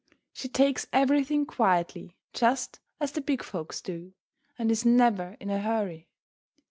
[0.33, 4.15] She takes everything quietly, just as the big folks do,
[4.57, 6.09] and is never in a hurry.